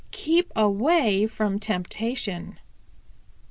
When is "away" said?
0.55-1.27